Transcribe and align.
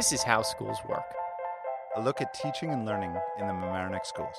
This 0.00 0.12
is 0.12 0.22
how 0.22 0.40
schools 0.40 0.78
work. 0.88 1.12
A 1.94 2.00
look 2.00 2.22
at 2.22 2.32
teaching 2.32 2.70
and 2.70 2.86
learning 2.86 3.14
in 3.38 3.46
the 3.46 3.52
Mamaroneck 3.52 4.06
schools. 4.06 4.34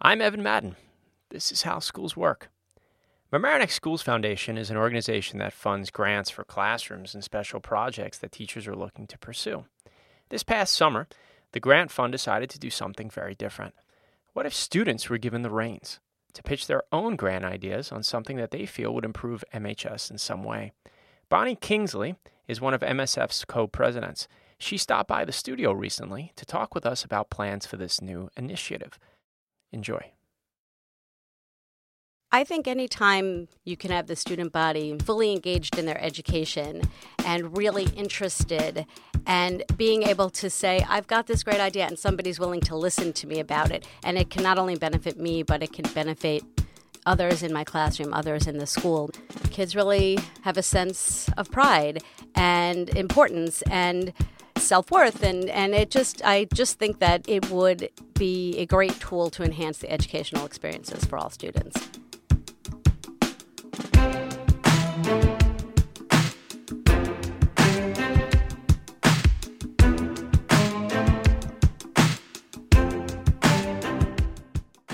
I'm 0.00 0.22
Evan 0.22 0.42
Madden. 0.42 0.76
This 1.28 1.52
is 1.52 1.64
how 1.64 1.80
schools 1.80 2.16
work. 2.16 2.48
Mamaroneck 3.30 3.70
Schools 3.70 4.00
Foundation 4.00 4.56
is 4.56 4.70
an 4.70 4.78
organization 4.78 5.38
that 5.40 5.52
funds 5.52 5.90
grants 5.90 6.30
for 6.30 6.44
classrooms 6.44 7.14
and 7.14 7.22
special 7.22 7.60
projects 7.60 8.16
that 8.16 8.32
teachers 8.32 8.66
are 8.66 8.74
looking 8.74 9.06
to 9.08 9.18
pursue. 9.18 9.66
This 10.30 10.42
past 10.42 10.72
summer, 10.72 11.08
the 11.52 11.60
grant 11.60 11.90
fund 11.90 12.12
decided 12.12 12.50
to 12.50 12.58
do 12.58 12.70
something 12.70 13.10
very 13.10 13.34
different. 13.34 13.74
What 14.32 14.46
if 14.46 14.54
students 14.54 15.08
were 15.08 15.18
given 15.18 15.42
the 15.42 15.50
reins 15.50 16.00
to 16.32 16.42
pitch 16.42 16.66
their 16.66 16.82
own 16.90 17.16
grant 17.16 17.44
ideas 17.44 17.92
on 17.92 18.02
something 18.02 18.36
that 18.38 18.50
they 18.50 18.66
feel 18.66 18.94
would 18.94 19.04
improve 19.04 19.44
MHS 19.54 20.10
in 20.10 20.18
some 20.18 20.42
way? 20.42 20.72
Bonnie 21.28 21.56
Kingsley 21.56 22.16
is 22.48 22.60
one 22.60 22.74
of 22.74 22.80
MSF's 22.80 23.44
co 23.44 23.66
presidents. 23.66 24.28
She 24.58 24.78
stopped 24.78 25.08
by 25.08 25.24
the 25.24 25.32
studio 25.32 25.72
recently 25.72 26.32
to 26.36 26.46
talk 26.46 26.74
with 26.74 26.86
us 26.86 27.04
about 27.04 27.30
plans 27.30 27.66
for 27.66 27.76
this 27.76 28.00
new 28.00 28.30
initiative. 28.36 28.98
Enjoy. 29.72 30.12
I 32.34 32.44
think 32.44 32.66
anytime 32.66 33.48
you 33.64 33.76
can 33.76 33.90
have 33.90 34.06
the 34.06 34.16
student 34.16 34.52
body 34.52 34.96
fully 35.04 35.32
engaged 35.32 35.78
in 35.78 35.84
their 35.84 36.02
education 36.02 36.80
and 37.26 37.54
really 37.54 37.88
interested 37.94 38.86
and 39.26 39.62
being 39.76 40.02
able 40.04 40.30
to 40.30 40.48
say, 40.48 40.82
I've 40.88 41.06
got 41.06 41.26
this 41.26 41.42
great 41.42 41.60
idea 41.60 41.86
and 41.86 41.98
somebody's 41.98 42.40
willing 42.40 42.62
to 42.62 42.74
listen 42.74 43.12
to 43.12 43.26
me 43.26 43.38
about 43.38 43.70
it. 43.70 43.86
And 44.02 44.16
it 44.16 44.30
can 44.30 44.42
not 44.42 44.56
only 44.56 44.76
benefit 44.76 45.18
me, 45.18 45.42
but 45.42 45.62
it 45.62 45.74
can 45.74 45.84
benefit 45.92 46.42
others 47.04 47.42
in 47.42 47.52
my 47.52 47.64
classroom, 47.64 48.14
others 48.14 48.46
in 48.46 48.56
the 48.56 48.66
school. 48.66 49.10
Kids 49.50 49.76
really 49.76 50.18
have 50.40 50.56
a 50.56 50.62
sense 50.62 51.28
of 51.36 51.50
pride 51.50 52.02
and 52.34 52.88
importance 52.96 53.60
and 53.70 54.14
self-worth 54.56 55.22
and 55.24 55.50
and 55.50 55.74
it 55.74 55.90
just 55.90 56.24
I 56.24 56.46
just 56.54 56.78
think 56.78 57.00
that 57.00 57.28
it 57.28 57.50
would 57.50 57.90
be 58.14 58.56
a 58.58 58.64
great 58.64 58.98
tool 59.00 59.28
to 59.30 59.42
enhance 59.42 59.78
the 59.78 59.90
educational 59.90 60.46
experiences 60.46 61.04
for 61.04 61.18
all 61.18 61.30
students. 61.30 61.76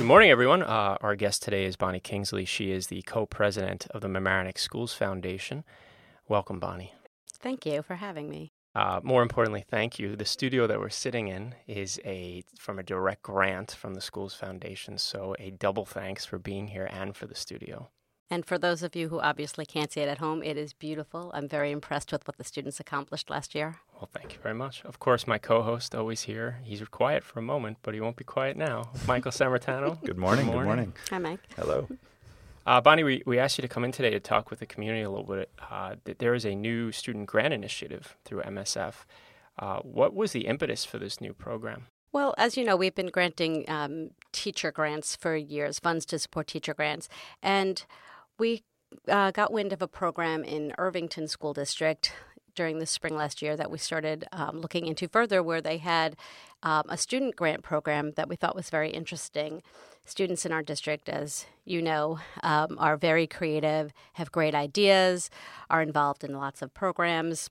Morning, 0.09 0.31
everyone. 0.31 0.63
Uh, 0.63 0.97
our 1.03 1.15
guest 1.15 1.43
today 1.43 1.67
is 1.67 1.77
Bonnie 1.77 2.01
Kingsley. 2.01 2.47
She 2.47 2.71
is 2.71 2.87
the 2.87 3.03
co 3.03 3.27
president 3.27 3.87
of 3.91 4.01
the 4.01 4.09
Mamaroneck 4.09 4.57
Schools 4.57 4.95
Foundation. 4.95 5.65
Welcome, 6.27 6.59
Bonnie. 6.59 6.95
Thank 7.41 7.67
you 7.67 7.83
for 7.83 7.97
having 7.97 8.31
me. 8.31 8.55
Uh, 8.75 9.01
more 9.03 9.21
importantly, 9.21 9.67
thank 9.69 9.99
you. 9.99 10.17
The 10.17 10.25
studio 10.25 10.67
that 10.67 10.81
we're 10.81 10.89
sitting 10.89 11.29
in 11.29 11.57
is 11.67 12.01
a 12.07 12.43
from 12.59 12.79
a 12.79 12.83
direct 12.83 13.23
grant 13.23 13.73
from 13.73 13.93
the 13.93 14.01
Schools 14.01 14.33
Foundation. 14.33 14.97
So, 14.97 15.37
a 15.39 15.51
double 15.51 15.85
thanks 15.85 16.25
for 16.25 16.39
being 16.39 16.69
here 16.69 16.89
and 16.91 17.15
for 17.15 17.27
the 17.27 17.35
studio. 17.35 17.91
And 18.31 18.45
for 18.45 18.59
those 18.59 18.83
of 18.83 18.95
you 18.95 19.09
who 19.09 19.21
obviously 19.21 19.65
can't 19.65 19.91
see 19.91 20.01
it 20.01 20.09
at 20.09 20.19
home, 20.19 20.43
it 20.43 20.59
is 20.59 20.75
beautiful. 20.75 21.31
I'm 21.33 21.49
very 21.49 21.71
impressed 21.71 22.13
with 22.13 22.27
what 22.27 22.37
the 22.37 22.45
students 22.45 22.79
accomplished 22.79 23.31
last 23.31 23.55
year. 23.55 23.77
Well, 23.95 24.09
thank 24.13 24.35
you 24.35 24.39
very 24.43 24.55
much. 24.55 24.85
Of 24.85 24.99
course, 24.99 25.27
my 25.27 25.39
co-host 25.39 25.95
always 25.95 26.23
here. 26.23 26.59
He's 26.63 26.83
quiet 26.89 27.25
for 27.25 27.39
a 27.39 27.43
moment, 27.43 27.79
but 27.83 27.95
he 27.95 28.01
won't 28.01 28.17
be 28.17 28.25
quiet 28.25 28.57
now. 28.57 28.91
Michael 29.07 29.33
Sammartano. 29.33 30.01
Good 30.05 30.19
morning. 30.19 30.47
Good 30.47 30.53
Good 30.53 30.65
morning. 30.65 30.93
Hi, 31.11 31.19
Mike. 31.19 31.41
Hello. 31.57 31.89
Uh, 32.67 32.83
Bonnie, 32.83 33.03
we, 33.03 33.23
we 33.25 33.39
asked 33.39 33.57
you 33.57 33.63
to 33.63 33.69
come 33.69 33.83
in 33.83 33.93
today 33.93 34.11
to 34.11 34.21
talk 34.21 34.51
with 34.51 34.59
the 34.59 34.67
community 34.67 35.03
a 35.03 35.09
little 35.09 35.25
bit. 35.25 35.51
Uh, 35.71 35.97
that 36.05 36.19
there 36.19 36.35
is 36.35 36.45
a 36.45 36.55
new 36.55 36.93
student 36.93 37.27
grant 37.27 37.55
initiative 37.55 38.19
through 38.27 38.43
MSF. 38.43 39.07
Uh, 39.59 39.79
what 39.79 40.15
was 40.15 40.33
the 40.33 40.47
impetus 40.47 40.85
for 40.85 40.99
this 40.99 41.19
new 41.19 41.33
program? 41.33 41.87
Well, 42.13 42.35
as 42.37 42.59
you 42.59 42.65
know, 42.65 42.77
we've 42.77 42.95
been 42.95 43.09
granting 43.09 43.65
um, 43.69 44.11
teacher 44.33 44.71
grants 44.71 45.17
for 45.17 45.35
years, 45.35 45.79
funds 45.79 46.05
to 46.07 46.19
support 46.19 46.47
teacher 46.47 46.75
grants. 46.75 47.09
And 47.43 47.85
we 48.39 48.63
uh, 49.09 49.31
got 49.31 49.53
wind 49.53 49.73
of 49.73 49.83
a 49.83 49.89
program 49.89 50.45
in 50.45 50.73
Irvington 50.79 51.29
School 51.29 51.53
District 51.53 52.13
during 52.55 52.79
the 52.79 52.87
spring 52.87 53.15
last 53.15 53.41
year 53.41 53.57
that 53.57 53.71
we 53.71 53.79
started 53.79 54.27
um, 54.33 54.61
looking 54.61 54.87
into 54.87 55.09
further, 55.09 55.43
where 55.43 55.61
they 55.61 55.79
had 55.79 56.17
um, 56.63 56.83
a 56.89 56.97
student 56.97 57.37
grant 57.37 57.63
program 57.63 58.13
that 58.17 58.29
we 58.29 58.35
thought 58.35 58.57
was 58.57 58.69
very 58.69 58.91
interesting. 58.91 59.63
Students 60.05 60.45
in 60.45 60.53
our 60.53 60.63
district, 60.63 61.09
as 61.09 61.47
you 61.65 61.81
know, 61.81 62.19
um, 62.43 62.77
are 62.79 62.97
very 62.97 63.27
creative, 63.27 63.93
have 64.15 64.33
great 64.33 64.55
ideas, 64.55 65.31
are 65.71 65.83
involved 65.83 66.25
in 66.25 66.35
lots 66.35 66.61
of 66.61 66.75
programs 66.75 67.49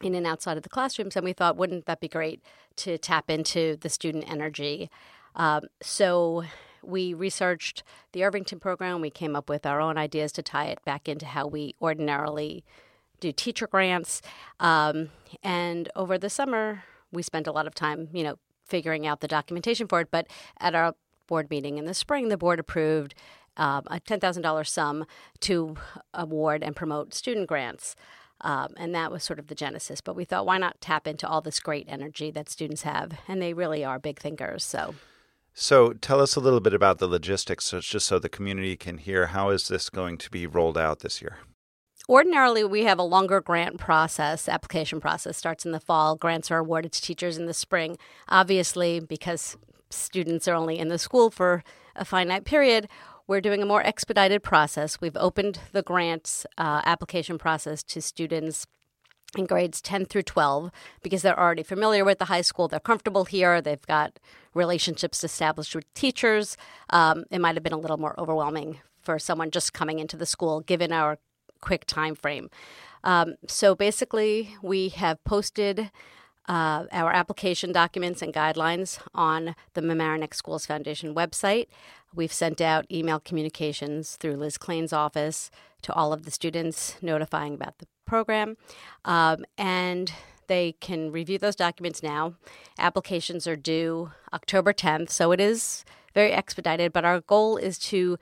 in 0.00 0.14
and 0.14 0.26
outside 0.26 0.56
of 0.56 0.62
the 0.62 0.70
classrooms. 0.70 1.16
And 1.16 1.24
we 1.24 1.34
thought, 1.34 1.58
wouldn't 1.58 1.84
that 1.84 2.00
be 2.00 2.08
great 2.08 2.42
to 2.76 2.96
tap 2.96 3.28
into 3.28 3.76
the 3.78 3.90
student 3.90 4.24
energy? 4.30 4.88
Um, 5.34 5.64
so 5.82 6.44
we 6.82 7.14
researched 7.14 7.82
the 8.12 8.24
Irvington 8.24 8.60
program. 8.60 9.00
We 9.00 9.10
came 9.10 9.36
up 9.36 9.48
with 9.48 9.66
our 9.66 9.80
own 9.80 9.98
ideas 9.98 10.32
to 10.32 10.42
tie 10.42 10.66
it 10.66 10.84
back 10.84 11.08
into 11.08 11.26
how 11.26 11.46
we 11.46 11.74
ordinarily 11.80 12.64
do 13.20 13.32
teacher 13.32 13.66
grants. 13.66 14.22
Um, 14.58 15.10
and 15.42 15.88
over 15.94 16.18
the 16.18 16.30
summer, 16.30 16.84
we 17.12 17.22
spent 17.22 17.46
a 17.46 17.52
lot 17.52 17.66
of 17.66 17.74
time, 17.74 18.08
you 18.12 18.24
know, 18.24 18.36
figuring 18.64 19.06
out 19.06 19.20
the 19.20 19.28
documentation 19.28 19.86
for 19.86 20.00
it. 20.00 20.08
But 20.10 20.26
at 20.58 20.74
our 20.74 20.94
board 21.26 21.50
meeting 21.50 21.78
in 21.78 21.84
the 21.84 21.94
spring, 21.94 22.28
the 22.28 22.36
board 22.36 22.58
approved 22.58 23.14
um, 23.56 23.84
a 23.88 24.00
$10,000 24.00 24.66
sum 24.66 25.04
to 25.40 25.76
award 26.14 26.62
and 26.62 26.74
promote 26.74 27.14
student 27.14 27.48
grants. 27.48 27.94
Um, 28.42 28.72
and 28.78 28.94
that 28.94 29.12
was 29.12 29.22
sort 29.22 29.38
of 29.38 29.48
the 29.48 29.54
genesis. 29.54 30.00
But 30.00 30.16
we 30.16 30.24
thought, 30.24 30.46
why 30.46 30.56
not 30.56 30.80
tap 30.80 31.06
into 31.06 31.28
all 31.28 31.42
this 31.42 31.60
great 31.60 31.86
energy 31.88 32.30
that 32.30 32.48
students 32.48 32.82
have? 32.82 33.12
And 33.28 33.42
they 33.42 33.52
really 33.52 33.84
are 33.84 33.98
big 33.98 34.18
thinkers. 34.18 34.64
So 34.64 34.94
So 35.54 35.92
tell 35.92 36.20
us 36.20 36.36
a 36.36 36.40
little 36.40 36.60
bit 36.60 36.74
about 36.74 36.98
the 36.98 37.06
logistics, 37.06 37.66
so 37.66 37.80
just 37.80 38.06
so 38.06 38.18
the 38.18 38.28
community 38.28 38.76
can 38.76 38.98
hear. 38.98 39.26
How 39.26 39.50
is 39.50 39.68
this 39.68 39.90
going 39.90 40.18
to 40.18 40.30
be 40.30 40.46
rolled 40.46 40.78
out 40.78 41.00
this 41.00 41.20
year? 41.20 41.38
Ordinarily, 42.08 42.64
we 42.64 42.84
have 42.84 42.98
a 42.98 43.04
longer 43.04 43.40
grant 43.40 43.78
process, 43.78 44.48
application 44.48 45.00
process 45.00 45.36
starts 45.36 45.64
in 45.64 45.72
the 45.72 45.80
fall. 45.80 46.16
Grants 46.16 46.50
are 46.50 46.58
awarded 46.58 46.92
to 46.92 47.02
teachers 47.02 47.38
in 47.38 47.46
the 47.46 47.54
spring. 47.54 47.98
Obviously, 48.28 49.00
because 49.00 49.56
students 49.90 50.48
are 50.48 50.54
only 50.54 50.78
in 50.78 50.88
the 50.88 50.98
school 50.98 51.30
for 51.30 51.62
a 51.94 52.04
finite 52.04 52.44
period, 52.44 52.88
we're 53.26 53.40
doing 53.40 53.62
a 53.62 53.66
more 53.66 53.82
expedited 53.86 54.42
process. 54.42 55.00
We've 55.00 55.16
opened 55.16 55.60
the 55.72 55.82
grants 55.82 56.46
uh, 56.58 56.82
application 56.84 57.38
process 57.38 57.82
to 57.84 58.02
students 58.02 58.66
in 59.36 59.46
grades 59.46 59.80
10 59.80 60.06
through 60.06 60.22
12 60.22 60.70
because 61.02 61.22
they're 61.22 61.38
already 61.38 61.62
familiar 61.62 62.04
with 62.04 62.18
the 62.18 62.26
high 62.26 62.40
school. 62.40 62.68
They're 62.68 62.80
comfortable 62.80 63.24
here. 63.24 63.60
They've 63.60 63.86
got 63.86 64.18
relationships 64.54 65.22
established 65.24 65.74
with 65.74 65.92
teachers. 65.94 66.56
Um, 66.90 67.24
it 67.30 67.40
might 67.40 67.56
have 67.56 67.62
been 67.62 67.72
a 67.72 67.78
little 67.78 67.98
more 67.98 68.18
overwhelming 68.18 68.80
for 69.02 69.18
someone 69.18 69.50
just 69.50 69.72
coming 69.72 69.98
into 69.98 70.16
the 70.16 70.26
school 70.26 70.60
given 70.60 70.92
our 70.92 71.18
quick 71.60 71.84
time 71.86 72.14
frame. 72.14 72.50
Um, 73.04 73.36
so 73.46 73.74
basically, 73.74 74.56
we 74.62 74.90
have 74.90 75.22
posted 75.24 75.90
uh, 76.48 76.86
our 76.90 77.12
application 77.12 77.72
documents 77.72 78.22
and 78.22 78.34
guidelines 78.34 79.00
on 79.14 79.54
the 79.74 79.80
Mamaroneck 79.80 80.34
Schools 80.34 80.66
Foundation 80.66 81.14
website. 81.14 81.66
We've 82.14 82.32
sent 82.32 82.60
out 82.60 82.90
email 82.90 83.20
communications 83.20 84.16
through 84.16 84.36
Liz 84.36 84.58
Klein's 84.58 84.92
office 84.92 85.50
to 85.82 85.92
all 85.92 86.12
of 86.12 86.24
the 86.24 86.30
students 86.30 86.96
notifying 87.02 87.54
about 87.54 87.78
the 87.78 87.86
program. 88.06 88.56
Um, 89.04 89.44
and 89.56 90.12
they 90.46 90.72
can 90.80 91.12
review 91.12 91.38
those 91.38 91.56
documents 91.56 92.02
now. 92.02 92.34
Applications 92.78 93.46
are 93.46 93.56
due 93.56 94.10
October 94.32 94.72
10th, 94.72 95.10
so 95.10 95.30
it 95.32 95.40
is 95.40 95.84
very 96.14 96.32
expedited, 96.32 96.92
but 96.92 97.04
our 97.04 97.20
goal 97.20 97.56
is 97.56 97.78
to 97.78 98.18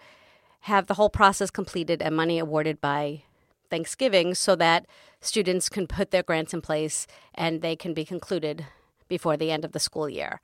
have 0.63 0.87
the 0.87 0.95
whole 0.95 1.09
process 1.09 1.51
completed 1.51 2.03
and 2.03 2.15
money 2.15 2.39
awarded 2.39 2.81
by 2.81 3.23
Thanksgiving 3.71 4.35
so 4.35 4.57
that 4.57 4.87
students 5.21 5.69
can 5.69 5.87
put 5.87 6.11
their 6.11 6.23
grants 6.23 6.53
in 6.53 6.61
place 6.61 7.07
and 7.35 7.63
they 7.63 7.77
can 7.77 7.95
be 7.95 8.05
concluded 8.05 8.67
before 9.09 9.37
the 9.37 9.51
end 9.51 9.65
of 9.65 9.73
the 9.73 9.81
school 9.81 10.09
year. 10.09 10.41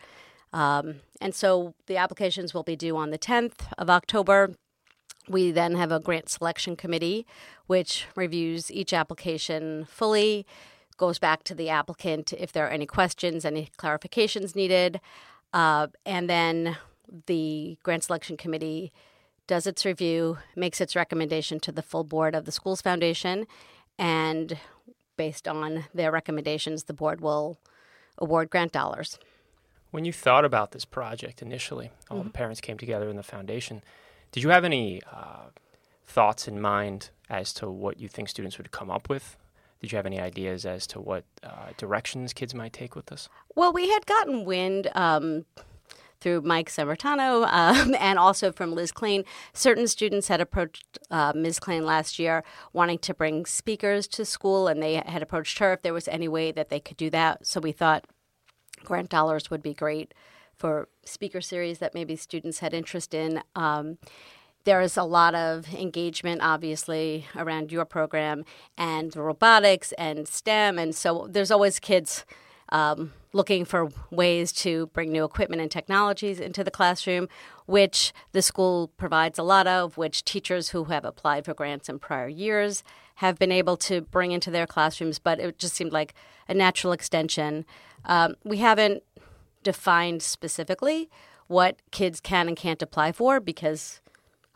Um, 0.52 1.00
and 1.20 1.34
so 1.34 1.74
the 1.86 1.96
applications 1.96 2.54
will 2.54 2.62
be 2.62 2.76
due 2.76 2.96
on 2.96 3.10
the 3.10 3.18
10th 3.18 3.66
of 3.76 3.90
October. 3.90 4.54
We 5.28 5.50
then 5.52 5.74
have 5.76 5.90
a 5.90 6.00
grant 6.00 6.28
selection 6.28 6.76
committee, 6.76 7.26
which 7.66 8.06
reviews 8.14 8.70
each 8.70 8.92
application 8.92 9.86
fully, 9.86 10.46
goes 10.96 11.18
back 11.18 11.44
to 11.44 11.54
the 11.54 11.70
applicant 11.70 12.32
if 12.32 12.52
there 12.52 12.66
are 12.66 12.70
any 12.70 12.86
questions, 12.86 13.44
any 13.44 13.70
clarifications 13.78 14.54
needed. 14.54 15.00
Uh, 15.52 15.86
and 16.04 16.28
then 16.28 16.76
the 17.26 17.78
grant 17.82 18.04
selection 18.04 18.36
committee 18.36 18.92
does 19.46 19.66
its 19.66 19.84
review, 19.84 20.38
makes 20.56 20.80
its 20.80 20.96
recommendation 20.96 21.60
to 21.60 21.72
the 21.72 21.82
full 21.82 22.04
board 22.04 22.34
of 22.34 22.44
the 22.44 22.52
Schools 22.52 22.80
Foundation, 22.80 23.46
and 23.98 24.58
based 25.16 25.46
on 25.46 25.84
their 25.94 26.10
recommendations, 26.10 26.84
the 26.84 26.94
board 26.94 27.20
will 27.20 27.58
award 28.18 28.50
grant 28.50 28.72
dollars. 28.72 29.18
When 29.90 30.04
you 30.04 30.12
thought 30.12 30.44
about 30.44 30.72
this 30.72 30.84
project 30.84 31.40
initially, 31.42 31.90
all 32.10 32.18
mm-hmm. 32.18 32.28
the 32.28 32.32
parents 32.32 32.60
came 32.60 32.78
together 32.78 33.08
in 33.08 33.16
the 33.16 33.22
foundation. 33.22 33.82
Did 34.34 34.42
you 34.42 34.48
have 34.48 34.64
any 34.64 35.00
uh, 35.12 35.44
thoughts 36.08 36.48
in 36.48 36.60
mind 36.60 37.10
as 37.30 37.52
to 37.52 37.70
what 37.70 38.00
you 38.00 38.08
think 38.08 38.28
students 38.28 38.58
would 38.58 38.72
come 38.72 38.90
up 38.90 39.08
with? 39.08 39.36
Did 39.80 39.92
you 39.92 39.96
have 39.96 40.06
any 40.06 40.20
ideas 40.20 40.66
as 40.66 40.88
to 40.88 41.00
what 41.00 41.22
uh, 41.44 41.68
directions 41.76 42.32
kids 42.32 42.52
might 42.52 42.72
take 42.72 42.96
with 42.96 43.06
this? 43.06 43.28
Well, 43.54 43.72
we 43.72 43.90
had 43.90 44.06
gotten 44.06 44.44
wind 44.44 44.90
um, 44.96 45.44
through 46.20 46.40
Mike 46.40 46.68
Sammartano 46.68 47.46
um, 47.46 47.94
and 48.00 48.18
also 48.18 48.50
from 48.50 48.74
Liz 48.74 48.90
Klein. 48.90 49.22
Certain 49.52 49.86
students 49.86 50.26
had 50.26 50.40
approached 50.40 50.98
uh, 51.12 51.32
Ms. 51.32 51.60
Klein 51.60 51.84
last 51.84 52.18
year 52.18 52.42
wanting 52.72 52.98
to 52.98 53.14
bring 53.14 53.46
speakers 53.46 54.08
to 54.08 54.24
school, 54.24 54.66
and 54.66 54.82
they 54.82 54.94
had 54.94 55.22
approached 55.22 55.60
her 55.60 55.74
if 55.74 55.82
there 55.82 55.94
was 55.94 56.08
any 56.08 56.26
way 56.26 56.50
that 56.50 56.70
they 56.70 56.80
could 56.80 56.96
do 56.96 57.08
that. 57.10 57.46
So 57.46 57.60
we 57.60 57.70
thought 57.70 58.04
grant 58.82 59.10
dollars 59.10 59.48
would 59.48 59.62
be 59.62 59.74
great 59.74 60.12
for 60.56 60.88
speaker 61.04 61.40
series 61.40 61.78
that 61.78 61.94
maybe 61.94 62.16
students 62.16 62.58
had 62.60 62.74
interest 62.74 63.14
in. 63.14 63.42
Um, 63.54 63.98
there 64.64 64.80
is 64.80 64.96
a 64.96 65.04
lot 65.04 65.34
of 65.34 65.72
engagement, 65.74 66.40
obviously, 66.42 67.26
around 67.36 67.70
your 67.70 67.84
program 67.84 68.44
and 68.78 69.14
robotics 69.14 69.92
and 69.92 70.26
STEM. 70.26 70.78
And 70.78 70.94
so 70.94 71.28
there's 71.30 71.50
always 71.50 71.78
kids 71.78 72.24
um, 72.70 73.12
looking 73.34 73.64
for 73.64 73.90
ways 74.10 74.52
to 74.52 74.86
bring 74.88 75.12
new 75.12 75.24
equipment 75.24 75.60
and 75.60 75.70
technologies 75.70 76.40
into 76.40 76.64
the 76.64 76.70
classroom, 76.70 77.28
which 77.66 78.12
the 78.32 78.40
school 78.40 78.90
provides 78.96 79.38
a 79.38 79.42
lot 79.42 79.66
of, 79.66 79.98
which 79.98 80.24
teachers 80.24 80.70
who 80.70 80.84
have 80.84 81.04
applied 81.04 81.44
for 81.44 81.52
grants 81.52 81.88
in 81.88 81.98
prior 81.98 82.28
years 82.28 82.82
have 83.16 83.38
been 83.38 83.52
able 83.52 83.76
to 83.76 84.00
bring 84.00 84.32
into 84.32 84.50
their 84.50 84.66
classrooms. 84.66 85.18
But 85.18 85.40
it 85.40 85.58
just 85.58 85.74
seemed 85.74 85.92
like 85.92 86.14
a 86.48 86.54
natural 86.54 86.92
extension. 86.92 87.66
Um, 88.06 88.34
we 88.44 88.58
haven't 88.58 89.02
defined 89.64 90.22
specifically 90.22 91.10
what 91.46 91.82
kids 91.90 92.20
can 92.20 92.48
and 92.48 92.56
can't 92.56 92.82
apply 92.82 93.12
for 93.12 93.40
because 93.40 94.00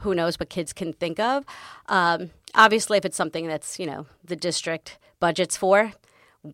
who 0.03 0.15
knows 0.15 0.39
what 0.39 0.49
kids 0.49 0.73
can 0.73 0.93
think 0.93 1.19
of. 1.19 1.45
Um, 1.87 2.31
obviously, 2.55 2.99
if 2.99 3.05
it's 3.05 3.17
something 3.17 3.47
that's 3.49 3.79
you 3.79 3.87
know 3.87 4.07
the 4.25 4.37
district 4.37 4.99
budgets 5.21 5.57
for, 5.57 5.93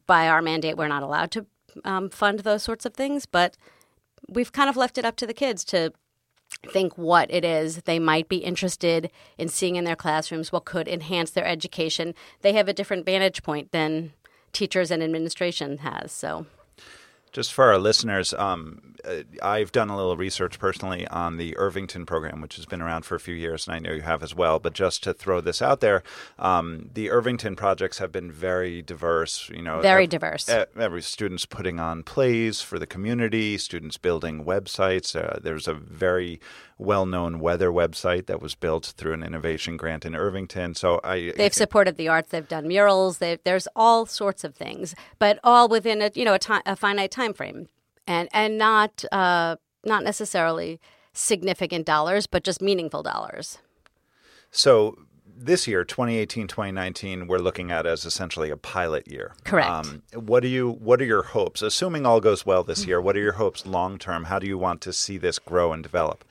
by 0.06 0.28
our 0.28 0.40
mandate, 0.40 0.76
we're 0.76 0.88
not 0.88 1.02
allowed 1.02 1.30
to 1.32 1.46
um, 1.84 2.08
fund 2.08 2.40
those 2.40 2.62
sorts 2.62 2.86
of 2.86 2.94
things. 2.94 3.26
But 3.26 3.56
we've 4.28 4.52
kind 4.52 4.70
of 4.70 4.76
left 4.76 4.96
it 4.96 5.04
up 5.04 5.16
to 5.16 5.26
the 5.26 5.34
kids 5.34 5.64
to 5.66 5.92
think 6.72 6.96
what 6.96 7.30
it 7.30 7.44
is 7.44 7.82
they 7.82 7.98
might 7.98 8.28
be 8.28 8.36
interested 8.38 9.10
in 9.36 9.48
seeing 9.48 9.76
in 9.76 9.84
their 9.84 9.96
classrooms, 9.96 10.52
what 10.52 10.64
could 10.64 10.88
enhance 10.88 11.30
their 11.30 11.46
education. 11.46 12.14
They 12.42 12.52
have 12.52 12.68
a 12.68 12.72
different 12.72 13.04
vantage 13.04 13.42
point 13.42 13.72
than 13.72 14.12
teachers 14.52 14.90
and 14.90 15.02
administration 15.02 15.78
has. 15.78 16.12
So 16.12 16.46
just 17.34 17.52
for 17.52 17.64
our 17.64 17.78
listeners, 17.78 18.32
um, 18.32 18.94
uh, 19.04 19.22
I've 19.42 19.72
done 19.72 19.90
a 19.90 19.96
little 19.96 20.16
research 20.16 20.58
personally 20.60 21.06
on 21.08 21.36
the 21.36 21.56
Irvington 21.56 22.06
program, 22.06 22.40
which 22.40 22.54
has 22.56 22.64
been 22.64 22.81
around 22.81 23.04
for 23.04 23.16
a 23.16 23.20
few 23.20 23.34
years, 23.34 23.66
and 23.66 23.75
I 23.75 23.81
know 23.81 23.92
you 23.92 24.02
have 24.02 24.22
as 24.22 24.36
well. 24.36 24.60
But 24.60 24.72
just 24.72 25.02
to 25.02 25.12
throw 25.12 25.40
this 25.40 25.60
out 25.60 25.81
there, 25.81 26.04
um, 26.38 26.90
the 26.94 27.10
Irvington 27.10 27.56
projects 27.56 27.98
have 27.98 28.12
been 28.12 28.31
very 28.31 28.82
diverse. 28.82 29.50
You 29.52 29.62
know, 29.62 29.81
very 29.81 30.04
every, 30.04 30.06
diverse. 30.06 30.48
Every 30.48 31.02
students 31.02 31.44
putting 31.44 31.81
on 31.81 32.04
plays 32.04 32.62
for 32.62 32.78
the 32.78 32.86
community, 32.86 33.58
students 33.58 33.98
building 33.98 34.44
websites. 34.44 35.16
Uh, 35.16 35.40
there's 35.42 35.66
a 35.66 35.75
very 35.75 36.40
well 36.78 37.06
known 37.06 37.38
weather 37.38 37.70
website 37.70 38.26
that 38.26 38.42
was 38.42 38.54
built 38.54 38.94
through 38.96 39.12
an 39.12 39.22
innovation 39.22 39.76
grant 39.76 40.04
in 40.04 40.14
Irvington. 40.14 40.75
So 40.75 41.00
I 41.04 41.32
they've 41.36 41.46
I 41.46 41.48
supported 41.50 41.96
the 41.96 42.08
arts. 42.08 42.31
They've 42.31 42.48
done 42.48 42.66
murals. 42.66 43.19
They've, 43.19 43.38
there's 43.44 43.69
all 43.76 44.06
sorts 44.06 44.44
of 44.44 44.54
things, 44.54 44.94
but 45.19 45.38
all 45.44 45.69
within 45.69 46.02
a 46.02 46.10
you 46.14 46.25
know 46.25 46.34
a, 46.34 46.38
time, 46.38 46.62
a 46.66 46.76
finite 46.76 47.10
time 47.10 47.23
frame, 47.32 47.68
and 48.06 48.28
and 48.32 48.58
not 48.58 49.04
uh, 49.12 49.56
not 49.84 50.04
necessarily 50.04 50.80
significant 51.12 51.86
dollars, 51.86 52.26
but 52.26 52.44
just 52.44 52.60
meaningful 52.60 53.02
dollars. 53.02 53.58
So 54.50 54.98
this 55.36 55.66
year 55.66 55.84
2018 55.84 56.46
2019 56.46 57.26
we're 57.26 57.38
looking 57.38 57.72
at 57.72 57.86
as 57.86 58.04
essentially 58.04 58.50
a 58.50 58.56
pilot 58.56 59.10
year 59.10 59.34
correct 59.42 59.68
um, 59.68 60.00
what 60.14 60.44
do 60.44 60.48
you 60.48 60.70
what 60.70 61.00
are 61.02 61.04
your 61.04 61.24
hopes 61.24 61.60
assuming 61.60 62.06
all 62.06 62.20
goes 62.20 62.46
well 62.46 62.62
this 62.62 62.86
year 62.86 63.00
what 63.00 63.16
are 63.16 63.20
your 63.20 63.32
hopes 63.32 63.66
long 63.66 63.98
term 63.98 64.24
how 64.24 64.38
do 64.38 64.46
you 64.46 64.56
want 64.56 64.80
to 64.80 64.92
see 64.92 65.18
this 65.18 65.40
grow 65.40 65.72
and 65.72 65.82
develop 65.82 66.24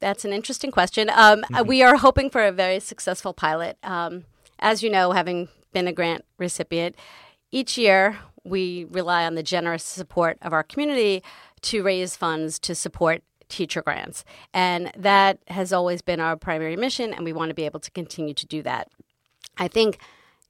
that's 0.00 0.24
an 0.24 0.32
interesting 0.32 0.70
question. 0.70 1.10
Um, 1.10 1.42
mm-hmm. 1.42 1.68
We 1.68 1.82
are 1.82 1.96
hoping 1.96 2.30
for 2.30 2.44
a 2.44 2.52
very 2.52 2.80
successful 2.80 3.32
pilot. 3.32 3.76
Um, 3.82 4.24
as 4.58 4.82
you 4.82 4.90
know, 4.90 5.12
having 5.12 5.48
been 5.72 5.86
a 5.86 5.92
grant 5.92 6.24
recipient, 6.38 6.96
each 7.52 7.76
year 7.76 8.18
we 8.44 8.86
rely 8.90 9.26
on 9.26 9.34
the 9.34 9.42
generous 9.42 9.84
support 9.84 10.38
of 10.42 10.52
our 10.52 10.62
community 10.62 11.22
to 11.62 11.82
raise 11.82 12.16
funds 12.16 12.58
to 12.60 12.74
support 12.74 13.22
teacher 13.48 13.82
grants. 13.82 14.24
And 14.54 14.92
that 14.96 15.38
has 15.48 15.72
always 15.72 16.02
been 16.02 16.20
our 16.20 16.36
primary 16.36 16.76
mission, 16.76 17.12
and 17.12 17.24
we 17.24 17.32
want 17.32 17.50
to 17.50 17.54
be 17.54 17.64
able 17.64 17.80
to 17.80 17.90
continue 17.90 18.34
to 18.34 18.46
do 18.46 18.62
that. 18.62 18.88
I 19.58 19.68
think 19.68 19.98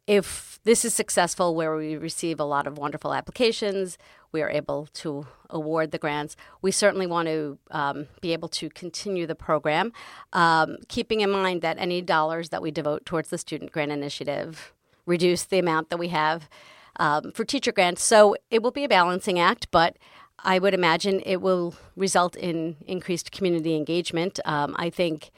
if 0.06 0.60
this 0.64 0.84
is 0.84 0.92
successful, 0.92 1.54
where 1.54 1.76
we 1.76 1.96
receive 1.96 2.40
a 2.40 2.44
lot 2.44 2.66
of 2.66 2.78
wonderful 2.78 3.14
applications, 3.14 3.96
we 4.32 4.42
are 4.42 4.50
able 4.50 4.86
to 4.94 5.26
award 5.48 5.90
the 5.90 5.98
grants. 5.98 6.36
We 6.62 6.70
certainly 6.70 7.06
want 7.06 7.28
to 7.28 7.58
um, 7.70 8.08
be 8.20 8.32
able 8.32 8.48
to 8.48 8.68
continue 8.70 9.26
the 9.26 9.34
program, 9.34 9.92
um, 10.32 10.78
keeping 10.88 11.20
in 11.20 11.30
mind 11.30 11.62
that 11.62 11.78
any 11.78 12.02
dollars 12.02 12.50
that 12.50 12.62
we 12.62 12.70
devote 12.70 13.04
towards 13.04 13.30
the 13.30 13.38
Student 13.38 13.72
Grant 13.72 13.92
Initiative 13.92 14.72
reduce 15.06 15.44
the 15.44 15.58
amount 15.58 15.90
that 15.90 15.98
we 15.98 16.08
have 16.08 16.48
um, 16.96 17.32
for 17.32 17.44
teacher 17.44 17.72
grants. 17.72 18.02
So 18.02 18.36
it 18.50 18.62
will 18.62 18.70
be 18.70 18.84
a 18.84 18.88
balancing 18.88 19.38
act, 19.38 19.68
but 19.70 19.96
I 20.42 20.58
would 20.58 20.74
imagine 20.74 21.20
it 21.24 21.40
will 21.40 21.74
result 21.96 22.36
in 22.36 22.76
increased 22.86 23.32
community 23.32 23.76
engagement. 23.76 24.40
Um, 24.44 24.74
I 24.78 24.90
think 24.90 25.30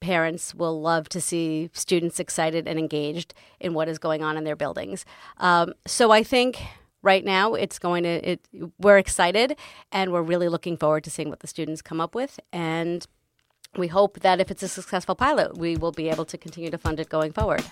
parents 0.00 0.54
will 0.54 0.80
love 0.80 1.08
to 1.10 1.20
see 1.20 1.70
students 1.72 2.18
excited 2.18 2.66
and 2.66 2.78
engaged 2.78 3.34
in 3.60 3.72
what 3.72 3.88
is 3.88 3.98
going 3.98 4.22
on 4.22 4.36
in 4.36 4.44
their 4.44 4.56
buildings. 4.56 5.04
Um, 5.38 5.74
so 5.86 6.10
I 6.10 6.24
think 6.24 6.60
right 7.02 7.24
now 7.24 7.54
it's 7.54 7.78
going 7.78 8.04
to 8.04 8.30
it, 8.30 8.40
we're 8.78 8.98
excited 8.98 9.56
and 9.90 10.12
we're 10.12 10.22
really 10.22 10.48
looking 10.48 10.76
forward 10.76 11.04
to 11.04 11.10
seeing 11.10 11.30
what 11.30 11.40
the 11.40 11.46
students 11.46 11.82
come 11.82 12.00
up 12.00 12.14
with 12.14 12.38
and 12.52 13.06
we 13.76 13.88
hope 13.88 14.20
that 14.20 14.40
if 14.40 14.50
it's 14.50 14.62
a 14.62 14.68
successful 14.68 15.14
pilot 15.14 15.58
we 15.58 15.76
will 15.76 15.92
be 15.92 16.08
able 16.08 16.24
to 16.24 16.38
continue 16.38 16.70
to 16.70 16.78
fund 16.78 17.00
it 17.00 17.08
going 17.08 17.32
forward 17.32 17.64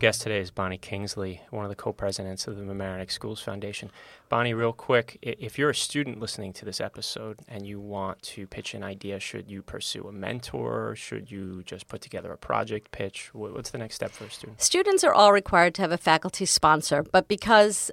guest 0.00 0.22
today 0.22 0.40
is 0.40 0.50
Bonnie 0.50 0.78
Kingsley, 0.78 1.42
one 1.50 1.66
of 1.66 1.68
the 1.68 1.76
co 1.76 1.92
presidents 1.92 2.48
of 2.48 2.56
the 2.56 2.62
Mamaroneck 2.62 3.10
Schools 3.10 3.42
Foundation. 3.42 3.90
Bonnie, 4.30 4.54
real 4.54 4.72
quick, 4.72 5.18
if 5.20 5.58
you're 5.58 5.70
a 5.70 5.74
student 5.74 6.18
listening 6.18 6.54
to 6.54 6.64
this 6.64 6.80
episode 6.80 7.40
and 7.46 7.66
you 7.66 7.78
want 7.78 8.22
to 8.22 8.46
pitch 8.46 8.72
an 8.72 8.82
idea, 8.82 9.20
should 9.20 9.50
you 9.50 9.60
pursue 9.60 10.08
a 10.08 10.12
mentor? 10.12 10.96
Should 10.96 11.30
you 11.30 11.62
just 11.66 11.86
put 11.86 12.00
together 12.00 12.32
a 12.32 12.38
project 12.38 12.90
pitch? 12.92 13.28
What's 13.34 13.70
the 13.70 13.78
next 13.78 13.96
step 13.96 14.10
for 14.10 14.24
a 14.24 14.30
student? 14.30 14.62
Students 14.62 15.04
are 15.04 15.12
all 15.12 15.34
required 15.34 15.74
to 15.74 15.82
have 15.82 15.92
a 15.92 15.98
faculty 15.98 16.46
sponsor, 16.46 17.04
but 17.12 17.28
because 17.28 17.90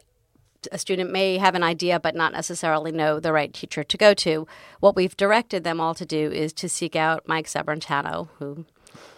a 0.72 0.78
student 0.78 1.12
may 1.12 1.38
have 1.38 1.56
an 1.56 1.64
idea 1.64 2.00
but 2.00 2.16
not 2.16 2.32
necessarily 2.32 2.94
know 2.94 3.20
the 3.20 3.34
right 3.34 3.54
teacher 3.54 3.84
to 3.84 3.98
go 3.98 4.14
to, 4.14 4.48
what 4.80 4.96
we've 4.96 5.18
directed 5.18 5.66
them 5.66 5.82
all 5.82 5.94
to 5.94 6.06
do 6.06 6.32
is 6.32 6.54
to 6.54 6.70
seek 6.70 6.96
out 6.96 7.28
Mike 7.28 7.48
Sammartano, 7.48 8.30
who 8.40 8.66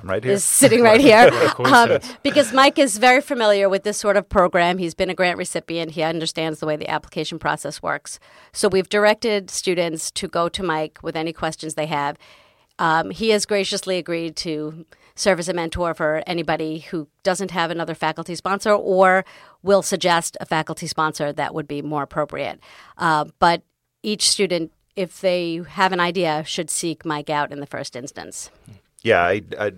I'm 0.01 0.09
right 0.09 0.23
here. 0.23 0.33
Is 0.33 0.43
sitting 0.43 0.81
right 0.81 1.01
here. 1.01 1.29
um, 1.59 1.99
because 2.23 2.53
Mike 2.53 2.79
is 2.79 2.97
very 2.97 3.21
familiar 3.21 3.67
with 3.67 3.83
this 3.83 3.97
sort 3.97 4.17
of 4.17 4.29
program. 4.29 4.77
He's 4.77 4.93
been 4.93 5.09
a 5.09 5.13
grant 5.13 5.37
recipient. 5.37 5.91
He 5.91 6.03
understands 6.03 6.59
the 6.59 6.65
way 6.65 6.75
the 6.77 6.89
application 6.89 7.39
process 7.39 7.81
works. 7.81 8.19
So 8.53 8.67
we've 8.67 8.89
directed 8.89 9.49
students 9.49 10.11
to 10.11 10.27
go 10.27 10.47
to 10.49 10.63
Mike 10.63 10.99
with 11.03 11.15
any 11.15 11.33
questions 11.33 11.73
they 11.73 11.87
have. 11.87 12.17
Um, 12.79 13.11
he 13.11 13.29
has 13.31 13.45
graciously 13.45 13.97
agreed 13.97 14.37
to 14.37 14.85
serve 15.15 15.39
as 15.39 15.49
a 15.49 15.53
mentor 15.53 15.93
for 15.93 16.23
anybody 16.25 16.79
who 16.79 17.09
doesn't 17.23 17.51
have 17.51 17.71
another 17.71 17.93
faculty 17.93 18.35
sponsor 18.35 18.71
or 18.71 19.25
will 19.61 19.81
suggest 19.81 20.37
a 20.39 20.45
faculty 20.45 20.87
sponsor 20.87 21.33
that 21.33 21.53
would 21.53 21.67
be 21.67 21.81
more 21.81 22.03
appropriate. 22.03 22.59
Uh, 22.97 23.25
but 23.37 23.63
each 24.01 24.29
student, 24.29 24.71
if 24.95 25.19
they 25.19 25.61
have 25.67 25.91
an 25.91 25.99
idea, 25.99 26.43
should 26.45 26.69
seek 26.69 27.05
Mike 27.05 27.29
out 27.29 27.51
in 27.51 27.59
the 27.59 27.65
first 27.65 27.97
instance. 27.97 28.49
Yeah, 29.01 29.23
I, 29.23 29.41
I, 29.57 29.71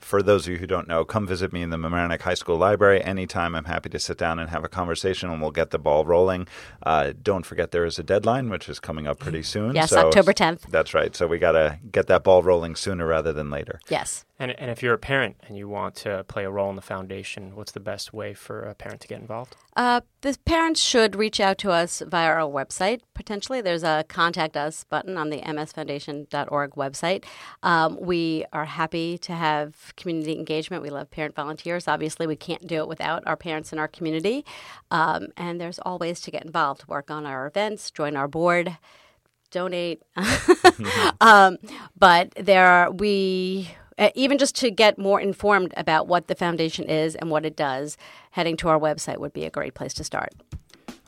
for 0.00 0.22
those 0.22 0.46
of 0.46 0.52
you 0.52 0.58
who 0.58 0.66
don't 0.66 0.88
know, 0.88 1.04
come 1.04 1.26
visit 1.26 1.52
me 1.52 1.62
in 1.62 1.70
the 1.70 1.76
Mamaroneck 1.76 2.20
High 2.22 2.34
School 2.34 2.56
Library 2.56 3.02
anytime. 3.02 3.54
I'm 3.54 3.64
happy 3.64 3.88
to 3.90 3.98
sit 3.98 4.18
down 4.18 4.38
and 4.38 4.50
have 4.50 4.64
a 4.64 4.68
conversation, 4.68 5.30
and 5.30 5.40
we'll 5.40 5.52
get 5.52 5.70
the 5.70 5.78
ball 5.78 6.04
rolling. 6.04 6.48
Uh, 6.82 7.12
don't 7.22 7.46
forget 7.46 7.70
there 7.70 7.84
is 7.84 7.98
a 7.98 8.02
deadline, 8.02 8.50
which 8.50 8.68
is 8.68 8.80
coming 8.80 9.06
up 9.06 9.20
pretty 9.20 9.42
soon. 9.42 9.74
Yes, 9.74 9.90
so 9.90 10.08
October 10.08 10.32
10th. 10.32 10.62
That's 10.70 10.92
right. 10.92 11.14
So 11.14 11.26
we 11.26 11.38
got 11.38 11.52
to 11.52 11.78
get 11.90 12.08
that 12.08 12.24
ball 12.24 12.42
rolling 12.42 12.74
sooner 12.74 13.06
rather 13.06 13.32
than 13.32 13.50
later. 13.50 13.80
Yes. 13.88 14.24
And, 14.44 14.60
and 14.60 14.70
if 14.70 14.82
you're 14.82 14.92
a 14.92 14.98
parent 14.98 15.36
and 15.48 15.56
you 15.56 15.68
want 15.68 15.94
to 15.96 16.22
play 16.28 16.44
a 16.44 16.50
role 16.50 16.68
in 16.68 16.76
the 16.76 16.82
foundation, 16.82 17.56
what's 17.56 17.72
the 17.72 17.80
best 17.80 18.12
way 18.12 18.34
for 18.34 18.60
a 18.60 18.74
parent 18.74 19.00
to 19.00 19.08
get 19.08 19.18
involved? 19.18 19.56
Uh, 19.74 20.02
the 20.20 20.36
parents 20.44 20.82
should 20.82 21.16
reach 21.16 21.40
out 21.40 21.56
to 21.58 21.70
us 21.70 22.02
via 22.06 22.28
our 22.28 22.40
website. 22.40 23.00
Potentially, 23.14 23.62
there's 23.62 23.82
a 23.82 24.04
contact 24.06 24.54
us 24.54 24.84
button 24.84 25.16
on 25.16 25.30
the 25.30 25.40
msfoundation.org 25.40 26.72
website. 26.72 27.24
Um, 27.62 27.96
we 27.98 28.44
are 28.52 28.66
happy 28.66 29.16
to 29.16 29.32
have 29.32 29.94
community 29.96 30.36
engagement. 30.36 30.82
We 30.82 30.90
love 30.90 31.10
parent 31.10 31.34
volunteers. 31.34 31.88
Obviously, 31.88 32.26
we 32.26 32.36
can't 32.36 32.66
do 32.66 32.76
it 32.80 32.88
without 32.88 33.22
our 33.26 33.38
parents 33.38 33.72
in 33.72 33.78
our 33.78 33.88
community. 33.88 34.44
Um, 34.90 35.28
and 35.38 35.58
there's 35.58 35.78
all 35.78 35.98
ways 35.98 36.20
to 36.20 36.30
get 36.30 36.44
involved 36.44 36.86
work 36.86 37.10
on 37.10 37.24
our 37.24 37.46
events, 37.46 37.90
join 37.90 38.14
our 38.14 38.28
board 38.28 38.76
donate. 39.54 40.02
um, 41.22 41.56
but 41.96 42.34
there 42.36 42.66
are, 42.66 42.90
we 42.90 43.70
uh, 43.98 44.10
even 44.14 44.38
just 44.38 44.56
to 44.56 44.70
get 44.70 44.98
more 44.98 45.20
informed 45.20 45.72
about 45.76 46.06
what 46.06 46.28
the 46.28 46.34
foundation 46.34 46.84
is 46.84 47.14
and 47.14 47.30
what 47.30 47.44
it 47.46 47.56
does, 47.56 47.96
heading 48.32 48.56
to 48.58 48.68
our 48.68 48.78
website 48.78 49.18
would 49.18 49.32
be 49.32 49.44
a 49.44 49.50
great 49.50 49.74
place 49.74 49.94
to 49.94 50.04
start. 50.04 50.32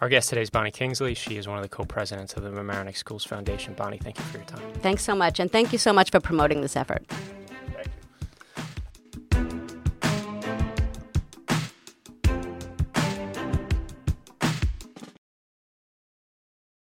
Our 0.00 0.10
guest 0.10 0.28
today 0.28 0.42
is 0.42 0.50
Bonnie 0.50 0.70
Kingsley. 0.70 1.14
She 1.14 1.38
is 1.38 1.48
one 1.48 1.56
of 1.56 1.62
the 1.62 1.70
co 1.70 1.84
presidents 1.84 2.34
of 2.34 2.42
the 2.42 2.50
Mamaroneck 2.50 2.96
Schools 2.96 3.24
Foundation. 3.24 3.72
Bonnie, 3.74 3.98
thank 3.98 4.18
you 4.18 4.24
for 4.24 4.36
your 4.36 4.46
time. 4.46 4.60
Thanks 4.80 5.02
so 5.02 5.14
much. 5.14 5.40
And 5.40 5.50
thank 5.50 5.72
you 5.72 5.78
so 5.78 5.92
much 5.92 6.10
for 6.10 6.20
promoting 6.20 6.60
this 6.60 6.76
effort. 6.76 7.06